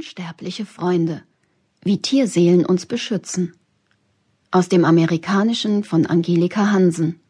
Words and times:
Unsterbliche 0.00 0.64
Freunde. 0.64 1.24
Wie 1.82 2.00
Tierseelen 2.00 2.64
uns 2.64 2.86
beschützen. 2.86 3.52
Aus 4.50 4.70
dem 4.70 4.86
Amerikanischen 4.86 5.84
von 5.84 6.06
Angelika 6.06 6.70
Hansen. 6.70 7.20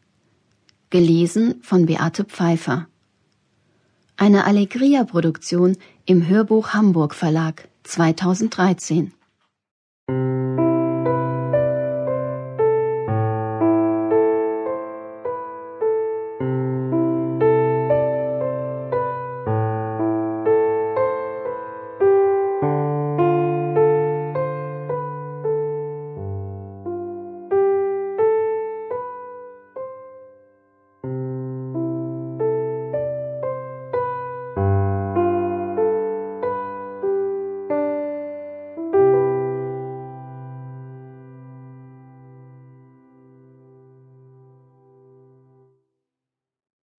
Gelesen 0.89 1.61
von 1.63 1.85
Beate 1.85 2.23
Pfeiffer. 2.23 2.87
Eine 4.15 4.45
Allegria-Produktion 4.45 5.75
im 6.05 6.25
Hörbuch 6.29 6.69
Hamburg 6.69 7.13
Verlag 7.13 7.67
2013. 7.83 9.11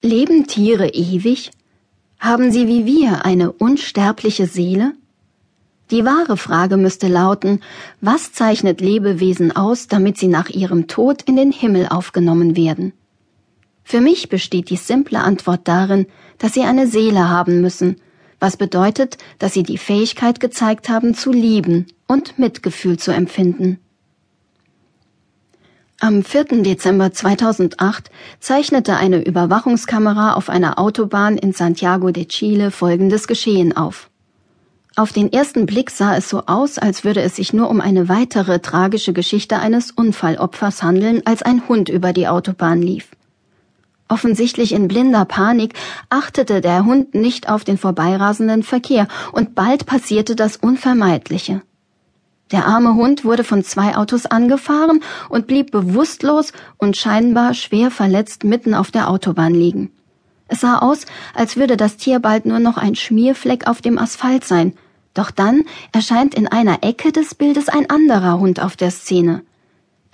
Leben 0.04 0.48
Tiere 0.48 0.88
ewig? 0.88 1.52
Haben 2.18 2.50
sie 2.50 2.66
wie 2.66 2.86
wir 2.86 3.24
eine 3.24 3.52
unsterbliche 3.52 4.48
Seele? 4.48 4.94
Die 5.92 6.04
wahre 6.04 6.36
Frage 6.36 6.76
müsste 6.76 7.06
lauten, 7.06 7.60
was 8.00 8.32
zeichnet 8.32 8.80
Lebewesen 8.80 9.54
aus, 9.54 9.86
damit 9.86 10.18
sie 10.18 10.26
nach 10.26 10.48
ihrem 10.48 10.88
Tod 10.88 11.22
in 11.22 11.36
den 11.36 11.52
Himmel 11.52 11.86
aufgenommen 11.88 12.56
werden? 12.56 12.94
Für 13.84 14.00
mich 14.00 14.28
besteht 14.28 14.70
die 14.70 14.76
simple 14.76 15.20
Antwort 15.20 15.68
darin, 15.68 16.06
dass 16.38 16.54
sie 16.54 16.62
eine 16.62 16.88
Seele 16.88 17.28
haben 17.28 17.60
müssen, 17.60 17.94
was 18.40 18.56
bedeutet, 18.56 19.18
dass 19.38 19.54
sie 19.54 19.62
die 19.62 19.78
Fähigkeit 19.78 20.40
gezeigt 20.40 20.88
haben 20.88 21.14
zu 21.14 21.30
lieben 21.30 21.86
und 22.08 22.40
Mitgefühl 22.40 22.98
zu 22.98 23.12
empfinden. 23.12 23.78
Am 26.04 26.24
4. 26.24 26.64
Dezember 26.64 27.12
2008 27.12 28.10
zeichnete 28.40 28.96
eine 28.96 29.24
Überwachungskamera 29.24 30.34
auf 30.34 30.48
einer 30.48 30.80
Autobahn 30.80 31.38
in 31.38 31.52
Santiago 31.52 32.10
de 32.10 32.24
Chile 32.24 32.72
folgendes 32.72 33.28
Geschehen 33.28 33.76
auf. 33.76 34.10
Auf 34.96 35.12
den 35.12 35.32
ersten 35.32 35.64
Blick 35.64 35.92
sah 35.92 36.16
es 36.16 36.28
so 36.28 36.42
aus, 36.46 36.78
als 36.78 37.04
würde 37.04 37.22
es 37.22 37.36
sich 37.36 37.52
nur 37.52 37.70
um 37.70 37.80
eine 37.80 38.08
weitere 38.08 38.58
tragische 38.58 39.12
Geschichte 39.12 39.60
eines 39.60 39.92
Unfallopfers 39.92 40.82
handeln, 40.82 41.22
als 41.24 41.42
ein 41.44 41.68
Hund 41.68 41.88
über 41.88 42.12
die 42.12 42.26
Autobahn 42.26 42.82
lief. 42.82 43.06
Offensichtlich 44.08 44.72
in 44.72 44.88
blinder 44.88 45.24
Panik 45.24 45.74
achtete 46.10 46.60
der 46.60 46.84
Hund 46.84 47.14
nicht 47.14 47.48
auf 47.48 47.62
den 47.62 47.78
vorbeirasenden 47.78 48.64
Verkehr, 48.64 49.06
und 49.30 49.54
bald 49.54 49.86
passierte 49.86 50.34
das 50.34 50.56
Unvermeidliche. 50.56 51.62
Der 52.52 52.66
arme 52.66 52.94
Hund 52.94 53.24
wurde 53.24 53.44
von 53.44 53.64
zwei 53.64 53.96
Autos 53.96 54.26
angefahren 54.26 55.00
und 55.30 55.46
blieb 55.46 55.70
bewusstlos 55.70 56.52
und 56.76 56.98
scheinbar 56.98 57.54
schwer 57.54 57.90
verletzt 57.90 58.44
mitten 58.44 58.74
auf 58.74 58.90
der 58.90 59.08
Autobahn 59.08 59.54
liegen. 59.54 59.90
Es 60.48 60.60
sah 60.60 60.78
aus, 60.78 61.06
als 61.34 61.56
würde 61.56 61.78
das 61.78 61.96
Tier 61.96 62.20
bald 62.20 62.44
nur 62.44 62.58
noch 62.58 62.76
ein 62.76 62.94
Schmierfleck 62.94 63.66
auf 63.66 63.80
dem 63.80 63.96
Asphalt 63.96 64.44
sein. 64.44 64.74
Doch 65.14 65.30
dann 65.30 65.64
erscheint 65.92 66.34
in 66.34 66.46
einer 66.46 66.82
Ecke 66.82 67.10
des 67.10 67.34
Bildes 67.34 67.70
ein 67.70 67.88
anderer 67.88 68.38
Hund 68.38 68.60
auf 68.60 68.76
der 68.76 68.90
Szene. 68.90 69.42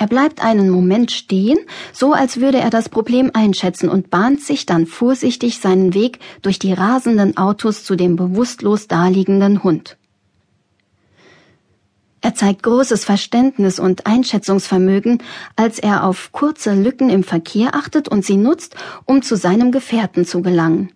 Er 0.00 0.06
bleibt 0.06 0.44
einen 0.44 0.70
Moment 0.70 1.10
stehen, 1.10 1.58
so 1.92 2.12
als 2.12 2.40
würde 2.40 2.58
er 2.58 2.70
das 2.70 2.88
Problem 2.88 3.32
einschätzen 3.34 3.88
und 3.88 4.10
bahnt 4.10 4.40
sich 4.40 4.64
dann 4.64 4.86
vorsichtig 4.86 5.58
seinen 5.58 5.92
Weg 5.92 6.20
durch 6.42 6.60
die 6.60 6.72
rasenden 6.72 7.36
Autos 7.36 7.82
zu 7.82 7.96
dem 7.96 8.14
bewusstlos 8.14 8.86
daliegenden 8.86 9.64
Hund. 9.64 9.96
Er 12.20 12.34
zeigt 12.34 12.62
großes 12.64 13.04
Verständnis 13.04 13.78
und 13.78 14.06
Einschätzungsvermögen, 14.06 15.22
als 15.56 15.78
er 15.78 16.04
auf 16.04 16.32
kurze 16.32 16.74
Lücken 16.74 17.10
im 17.10 17.22
Verkehr 17.22 17.74
achtet 17.74 18.08
und 18.08 18.24
sie 18.24 18.36
nutzt, 18.36 18.74
um 19.04 19.22
zu 19.22 19.36
seinem 19.36 19.70
Gefährten 19.70 20.24
zu 20.24 20.42
gelangen. 20.42 20.90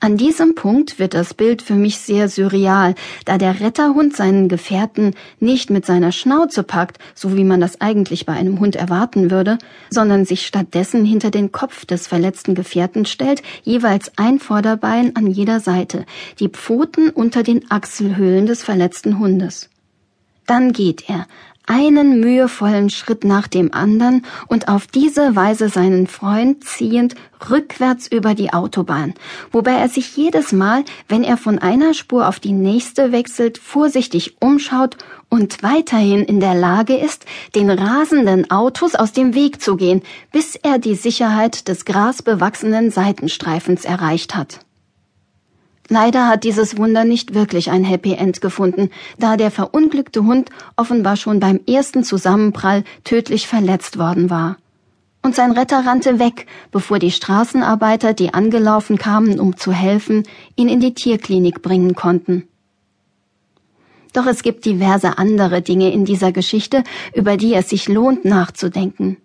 An 0.00 0.16
diesem 0.16 0.54
Punkt 0.54 1.00
wird 1.00 1.12
das 1.12 1.34
Bild 1.34 1.60
für 1.60 1.74
mich 1.74 1.98
sehr 1.98 2.28
surreal, 2.28 2.94
da 3.24 3.36
der 3.36 3.58
Retterhund 3.58 4.14
seinen 4.14 4.48
Gefährten 4.48 5.14
nicht 5.40 5.70
mit 5.70 5.86
seiner 5.86 6.12
Schnauze 6.12 6.62
packt, 6.62 6.98
so 7.16 7.36
wie 7.36 7.42
man 7.42 7.60
das 7.60 7.80
eigentlich 7.80 8.24
bei 8.24 8.32
einem 8.32 8.60
Hund 8.60 8.76
erwarten 8.76 9.32
würde, 9.32 9.58
sondern 9.90 10.24
sich 10.24 10.46
stattdessen 10.46 11.04
hinter 11.04 11.32
den 11.32 11.50
Kopf 11.50 11.84
des 11.84 12.06
verletzten 12.06 12.54
Gefährten 12.54 13.06
stellt, 13.06 13.42
jeweils 13.64 14.12
ein 14.16 14.38
Vorderbein 14.38 15.16
an 15.16 15.26
jeder 15.26 15.58
Seite, 15.58 16.06
die 16.38 16.48
Pfoten 16.48 17.10
unter 17.10 17.42
den 17.42 17.68
Achselhöhlen 17.68 18.46
des 18.46 18.62
verletzten 18.62 19.18
Hundes. 19.18 19.68
Dann 20.46 20.72
geht 20.72 21.10
er, 21.10 21.26
einen 21.68 22.18
mühevollen 22.18 22.90
Schritt 22.90 23.24
nach 23.24 23.46
dem 23.46 23.72
anderen 23.72 24.24
und 24.48 24.68
auf 24.68 24.86
diese 24.86 25.36
Weise 25.36 25.68
seinen 25.68 26.06
Freund 26.06 26.64
ziehend 26.64 27.14
rückwärts 27.50 28.08
über 28.08 28.34
die 28.34 28.52
Autobahn, 28.52 29.14
wobei 29.52 29.72
er 29.72 29.88
sich 29.88 30.16
jedes 30.16 30.50
Mal, 30.52 30.84
wenn 31.08 31.22
er 31.22 31.36
von 31.36 31.58
einer 31.58 31.94
Spur 31.94 32.26
auf 32.26 32.40
die 32.40 32.52
nächste 32.52 33.12
wechselt, 33.12 33.58
vorsichtig 33.58 34.36
umschaut 34.40 34.96
und 35.28 35.62
weiterhin 35.62 36.24
in 36.24 36.40
der 36.40 36.54
Lage 36.54 36.96
ist, 36.96 37.26
den 37.54 37.70
rasenden 37.70 38.50
Autos 38.50 38.94
aus 38.94 39.12
dem 39.12 39.34
Weg 39.34 39.62
zu 39.62 39.76
gehen, 39.76 40.02
bis 40.32 40.56
er 40.56 40.78
die 40.78 40.94
Sicherheit 40.94 41.68
des 41.68 41.84
grasbewachsenen 41.84 42.90
Seitenstreifens 42.90 43.84
erreicht 43.84 44.34
hat. 44.34 44.60
Leider 45.88 46.28
hat 46.28 46.44
dieses 46.44 46.76
Wunder 46.76 47.04
nicht 47.04 47.34
wirklich 47.34 47.70
ein 47.70 47.82
Happy 47.82 48.12
End 48.12 48.42
gefunden, 48.42 48.90
da 49.18 49.38
der 49.38 49.50
verunglückte 49.50 50.24
Hund 50.24 50.50
offenbar 50.76 51.16
schon 51.16 51.40
beim 51.40 51.60
ersten 51.66 52.04
Zusammenprall 52.04 52.84
tödlich 53.04 53.46
verletzt 53.46 53.98
worden 53.98 54.28
war. 54.28 54.58
Und 55.22 55.34
sein 55.34 55.52
Retter 55.52 55.84
rannte 55.84 56.18
weg, 56.18 56.46
bevor 56.70 56.98
die 56.98 57.10
Straßenarbeiter, 57.10 58.12
die 58.12 58.34
angelaufen 58.34 58.98
kamen, 58.98 59.40
um 59.40 59.56
zu 59.56 59.72
helfen, 59.72 60.24
ihn 60.56 60.68
in 60.68 60.80
die 60.80 60.94
Tierklinik 60.94 61.62
bringen 61.62 61.94
konnten. 61.94 62.46
Doch 64.12 64.26
es 64.26 64.42
gibt 64.42 64.64
diverse 64.64 65.18
andere 65.18 65.62
Dinge 65.62 65.92
in 65.92 66.04
dieser 66.04 66.32
Geschichte, 66.32 66.84
über 67.14 67.36
die 67.36 67.54
es 67.54 67.70
sich 67.70 67.88
lohnt 67.88 68.24
nachzudenken. 68.24 69.16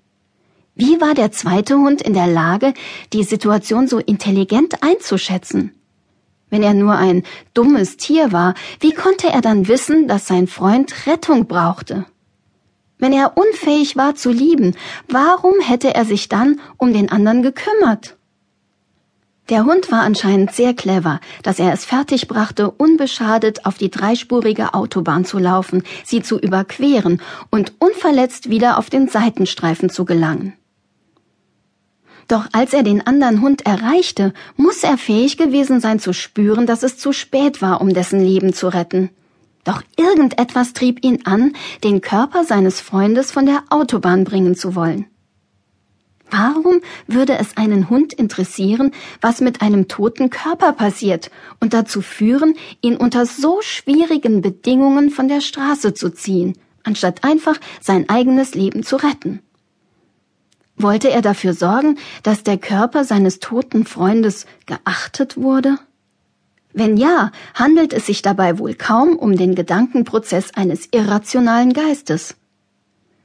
Wie 0.76 1.00
war 1.00 1.14
der 1.14 1.32
zweite 1.32 1.76
Hund 1.76 2.02
in 2.02 2.14
der 2.14 2.28
Lage, 2.28 2.74
die 3.12 3.24
Situation 3.24 3.88
so 3.88 4.00
intelligent 4.00 4.82
einzuschätzen? 4.82 5.72
Wenn 6.54 6.62
er 6.62 6.76
nur 6.76 6.94
ein 6.94 7.24
dummes 7.56 7.98
Tier 7.98 8.32
war, 8.32 8.54
wie 8.80 8.92
konnte 8.92 9.28
er 9.28 9.42
dann 9.42 9.68
wissen, 9.68 10.08
dass 10.08 10.28
sein 10.28 10.46
Freund 10.46 11.08
Rettung 11.08 11.48
brauchte? 11.48 12.06
Wenn 13.00 13.12
er 13.12 13.38
unfähig 13.38 13.98
war 13.98 14.14
zu 14.14 14.30
lieben, 14.30 14.76
warum 15.10 15.60
hätte 15.62 15.96
er 15.96 16.06
sich 16.06 16.30
dann 16.30 16.60
um 16.78 16.94
den 16.94 17.10
anderen 17.12 17.42
gekümmert? 17.42 18.18
Der 19.50 19.66
Hund 19.66 19.92
war 19.92 20.02
anscheinend 20.02 20.52
sehr 20.52 20.76
clever, 20.76 21.22
dass 21.42 21.58
er 21.58 21.74
es 21.74 21.86
fertigbrachte, 21.86 22.70
unbeschadet 22.70 23.66
auf 23.66 23.80
die 23.80 23.90
dreispurige 23.90 24.76
Autobahn 24.76 25.26
zu 25.26 25.40
laufen, 25.40 25.82
sie 26.06 26.22
zu 26.22 26.38
überqueren 26.38 27.20
und 27.50 27.74
unverletzt 27.80 28.52
wieder 28.52 28.78
auf 28.78 28.92
den 28.92 29.08
Seitenstreifen 29.08 29.90
zu 29.90 30.06
gelangen. 30.06 30.54
Doch 32.28 32.48
als 32.52 32.74
er 32.74 32.84
den 32.84 33.06
anderen 33.06 33.42
Hund 33.42 33.66
erreichte, 33.66 34.34
muss 34.56 34.84
er 34.84 34.98
fähig 34.98 35.38
gewesen 35.38 35.82
sein 35.82 36.00
zu 36.00 36.14
spüren, 36.14 36.66
dass 36.66 36.84
es 36.84 36.98
zu 36.98 37.12
spät 37.12 37.62
war, 37.62 37.82
um 37.82 37.94
dessen 37.94 38.22
Leben 38.22 38.54
zu 38.54 38.68
retten. 38.68 39.10
Doch 39.64 39.82
irgendetwas 39.98 40.74
trieb 40.74 41.04
ihn 41.04 41.26
an, 41.26 41.54
den 41.84 42.02
Körper 42.02 42.44
seines 42.44 42.82
Freundes 42.82 43.32
von 43.32 43.46
der 43.46 43.64
Autobahn 43.70 44.24
bringen 44.24 44.56
zu 44.56 44.76
wollen. 44.76 45.06
Warum 46.30 46.82
würde 47.06 47.38
es 47.38 47.58
einen 47.58 47.92
Hund 47.92 48.12
interessieren, 48.12 48.92
was 49.22 49.40
mit 49.40 49.62
einem 49.62 49.88
toten 49.88 50.32
Körper 50.32 50.74
passiert 50.74 51.30
und 51.60 51.74
dazu 51.74 52.02
führen, 52.02 52.56
ihn 52.82 52.98
unter 52.98 53.28
so 53.28 53.62
schwierigen 53.62 54.42
Bedingungen 54.42 55.12
von 55.12 55.28
der 55.28 55.42
Straße 55.42 55.94
zu 55.94 56.10
ziehen, 56.10 56.58
anstatt 56.84 57.24
einfach 57.24 57.60
sein 57.82 58.10
eigenes 58.10 58.56
Leben 58.56 58.82
zu 58.82 58.96
retten? 58.96 59.42
Wollte 60.76 61.10
er 61.12 61.22
dafür 61.22 61.54
sorgen, 61.54 61.98
dass 62.24 62.44
der 62.44 62.58
Körper 62.58 63.04
seines 63.04 63.40
toten 63.40 63.86
Freundes 63.86 64.46
geachtet 64.66 65.38
wurde? 65.38 65.78
Wenn 66.74 66.98
ja, 66.98 67.32
handelt 67.54 67.94
es 67.94 68.08
sich 68.08 68.24
dabei 68.24 68.58
wohl 68.58 68.74
kaum 68.74 69.16
um 69.16 69.38
den 69.38 69.54
Gedankenprozess 69.54 70.52
eines 70.56 70.88
irrationalen 70.92 71.74
Geistes. 71.74 72.36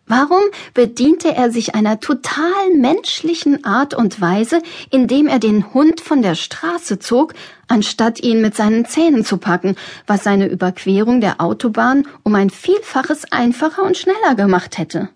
Warum 0.06 0.40
bediente 0.72 1.34
er 1.34 1.50
sich 1.50 1.74
einer 1.74 2.00
total 2.00 2.74
menschlichen 2.74 3.64
Art 3.64 3.92
und 3.92 4.20
Weise, 4.22 4.62
indem 4.90 5.26
er 5.26 5.38
den 5.38 5.74
Hund 5.74 6.00
von 6.00 6.22
der 6.22 6.34
Straße 6.34 6.98
zog, 6.98 7.34
anstatt 7.68 8.22
ihn 8.22 8.40
mit 8.40 8.56
seinen 8.56 8.86
Zähnen 8.86 9.24
zu 9.24 9.36
packen, 9.36 9.76
was 10.06 10.24
seine 10.24 10.46
Überquerung 10.46 11.20
der 11.20 11.42
Autobahn 11.42 12.06
um 12.22 12.34
ein 12.34 12.48
Vielfaches 12.48 13.30
einfacher 13.32 13.82
und 13.82 13.98
schneller 13.98 14.34
gemacht 14.34 14.78
hätte? 14.78 15.10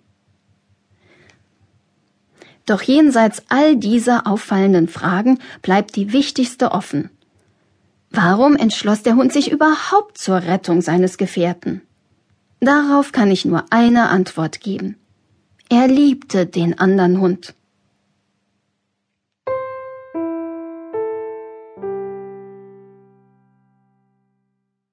Doch 2.66 2.82
jenseits 2.82 3.42
all 3.48 3.76
dieser 3.76 4.26
auffallenden 4.26 4.88
Fragen 4.88 5.38
bleibt 5.62 5.96
die 5.96 6.12
wichtigste 6.12 6.72
offen. 6.72 7.10
Warum 8.10 8.56
entschloss 8.56 9.02
der 9.02 9.16
Hund 9.16 9.32
sich 9.32 9.50
überhaupt 9.50 10.18
zur 10.18 10.42
Rettung 10.42 10.82
seines 10.82 11.16
Gefährten? 11.16 11.82
Darauf 12.60 13.10
kann 13.10 13.30
ich 13.30 13.44
nur 13.44 13.64
eine 13.70 14.08
Antwort 14.08 14.60
geben. 14.60 14.96
Er 15.68 15.88
liebte 15.88 16.46
den 16.46 16.78
anderen 16.78 17.20
Hund. 17.20 17.54